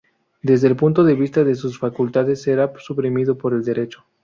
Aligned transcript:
Desde 0.41 0.67
el 0.67 0.75
punto 0.75 1.03
de 1.03 1.13
vista 1.13 1.43
de 1.43 1.53
sus 1.53 1.77
facultades 1.77 2.41
será 2.41 2.73
suprimido 2.79 3.37
por 3.37 3.53
el 3.53 3.63
derecho. 3.63 4.03